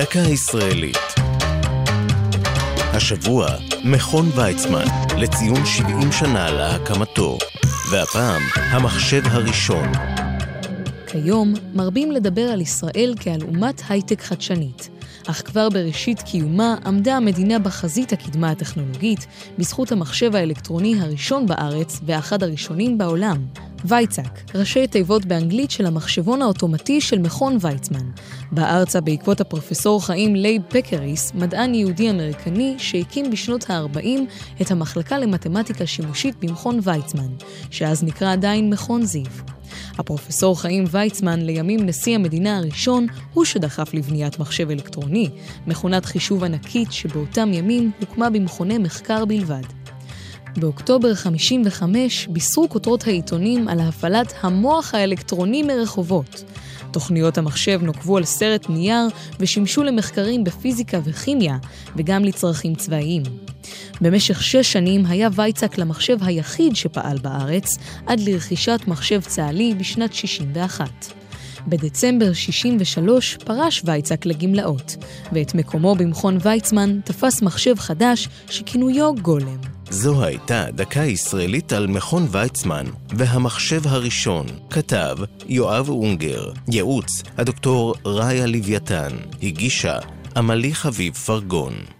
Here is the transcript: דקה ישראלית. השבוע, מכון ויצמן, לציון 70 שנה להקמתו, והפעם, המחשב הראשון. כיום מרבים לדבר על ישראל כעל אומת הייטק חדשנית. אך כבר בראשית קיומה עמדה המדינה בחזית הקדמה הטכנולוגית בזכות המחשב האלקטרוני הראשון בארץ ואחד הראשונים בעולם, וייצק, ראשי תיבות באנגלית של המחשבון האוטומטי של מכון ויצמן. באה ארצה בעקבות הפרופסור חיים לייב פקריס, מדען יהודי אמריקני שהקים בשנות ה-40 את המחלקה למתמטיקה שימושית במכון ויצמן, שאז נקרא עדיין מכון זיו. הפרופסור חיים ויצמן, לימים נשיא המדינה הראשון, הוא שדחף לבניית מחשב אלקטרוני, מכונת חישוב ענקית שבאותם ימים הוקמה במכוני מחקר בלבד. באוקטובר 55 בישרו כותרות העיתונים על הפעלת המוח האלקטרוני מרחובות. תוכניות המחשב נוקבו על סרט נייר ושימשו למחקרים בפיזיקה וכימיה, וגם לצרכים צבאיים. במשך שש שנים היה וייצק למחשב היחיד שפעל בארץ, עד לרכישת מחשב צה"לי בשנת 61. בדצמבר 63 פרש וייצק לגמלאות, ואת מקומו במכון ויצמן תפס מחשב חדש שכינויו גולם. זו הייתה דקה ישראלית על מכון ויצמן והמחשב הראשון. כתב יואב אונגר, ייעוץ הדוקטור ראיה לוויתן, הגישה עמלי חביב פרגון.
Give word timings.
דקה 0.00 0.18
ישראלית. 0.18 0.96
השבוע, 2.76 3.46
מכון 3.84 4.26
ויצמן, 4.36 4.84
לציון 5.18 5.66
70 5.66 6.12
שנה 6.12 6.50
להקמתו, 6.50 7.38
והפעם, 7.90 8.42
המחשב 8.54 9.22
הראשון. 9.24 9.88
כיום 11.06 11.54
מרבים 11.74 12.12
לדבר 12.12 12.40
על 12.42 12.60
ישראל 12.60 13.14
כעל 13.20 13.42
אומת 13.42 13.82
הייטק 13.88 14.20
חדשנית. 14.20 14.88
אך 15.26 15.42
כבר 15.46 15.68
בראשית 15.68 16.22
קיומה 16.22 16.76
עמדה 16.86 17.16
המדינה 17.16 17.58
בחזית 17.58 18.12
הקדמה 18.12 18.50
הטכנולוגית 18.50 19.26
בזכות 19.58 19.92
המחשב 19.92 20.34
האלקטרוני 20.34 21.00
הראשון 21.00 21.46
בארץ 21.46 22.00
ואחד 22.06 22.42
הראשונים 22.42 22.98
בעולם, 22.98 23.36
וייצק, 23.84 24.54
ראשי 24.54 24.86
תיבות 24.86 25.26
באנגלית 25.26 25.70
של 25.70 25.86
המחשבון 25.86 26.42
האוטומטי 26.42 27.00
של 27.00 27.18
מכון 27.18 27.56
ויצמן. 27.60 28.10
באה 28.52 28.78
ארצה 28.78 29.00
בעקבות 29.00 29.40
הפרופסור 29.40 30.06
חיים 30.06 30.36
לייב 30.36 30.62
פקריס, 30.68 31.32
מדען 31.34 31.74
יהודי 31.74 32.10
אמריקני 32.10 32.74
שהקים 32.78 33.30
בשנות 33.30 33.70
ה-40 33.70 34.06
את 34.62 34.70
המחלקה 34.70 35.18
למתמטיקה 35.18 35.86
שימושית 35.86 36.34
במכון 36.40 36.80
ויצמן, 36.82 37.28
שאז 37.70 38.04
נקרא 38.04 38.32
עדיין 38.32 38.70
מכון 38.70 39.04
זיו. 39.04 39.26
הפרופסור 39.98 40.60
חיים 40.60 40.84
ויצמן, 40.90 41.40
לימים 41.40 41.86
נשיא 41.86 42.14
המדינה 42.14 42.58
הראשון, 42.58 43.06
הוא 43.34 43.44
שדחף 43.44 43.94
לבניית 43.94 44.38
מחשב 44.38 44.70
אלקטרוני, 44.70 45.28
מכונת 45.66 46.04
חישוב 46.04 46.44
ענקית 46.44 46.92
שבאותם 46.92 47.52
ימים 47.52 47.90
הוקמה 48.00 48.30
במכוני 48.30 48.78
מחקר 48.78 49.24
בלבד. 49.24 49.79
באוקטובר 50.56 51.14
55 51.14 52.26
בישרו 52.26 52.68
כותרות 52.68 53.06
העיתונים 53.06 53.68
על 53.68 53.80
הפעלת 53.80 54.32
המוח 54.42 54.94
האלקטרוני 54.94 55.62
מרחובות. 55.62 56.44
תוכניות 56.90 57.38
המחשב 57.38 57.80
נוקבו 57.82 58.16
על 58.16 58.24
סרט 58.24 58.68
נייר 58.68 59.08
ושימשו 59.40 59.82
למחקרים 59.82 60.44
בפיזיקה 60.44 61.00
וכימיה, 61.04 61.58
וגם 61.96 62.24
לצרכים 62.24 62.74
צבאיים. 62.74 63.22
במשך 64.00 64.42
שש 64.42 64.72
שנים 64.72 65.06
היה 65.06 65.28
וייצק 65.32 65.78
למחשב 65.78 66.16
היחיד 66.20 66.76
שפעל 66.76 67.18
בארץ, 67.18 67.78
עד 68.06 68.20
לרכישת 68.20 68.80
מחשב 68.86 69.20
צה"לי 69.20 69.74
בשנת 69.74 70.14
61. 70.14 70.90
בדצמבר 71.66 72.32
63 72.32 73.36
פרש 73.44 73.82
וייצק 73.84 74.26
לגמלאות, 74.26 74.96
ואת 75.32 75.54
מקומו 75.54 75.94
במכון 75.94 76.38
ויצמן 76.42 77.00
תפס 77.04 77.42
מחשב 77.42 77.74
חדש 77.78 78.28
שכינויו 78.50 79.14
גולם. 79.22 79.79
זו 79.90 80.24
הייתה 80.24 80.64
דקה 80.70 81.00
ישראלית 81.00 81.72
על 81.72 81.86
מכון 81.86 82.26
ויצמן 82.30 82.86
והמחשב 83.08 83.86
הראשון. 83.86 84.46
כתב 84.70 85.16
יואב 85.46 85.88
אונגר, 85.88 86.52
ייעוץ 86.68 87.22
הדוקטור 87.38 87.94
ראיה 88.04 88.46
לוויתן, 88.46 89.10
הגישה 89.42 89.98
עמלי 90.36 90.74
חביב 90.74 91.14
פרגון. 91.14 91.99